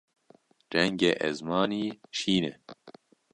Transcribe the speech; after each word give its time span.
Rengê 0.73 1.11
ezmanî 1.27 1.85
şîn 2.17 2.43
e. 2.51 2.53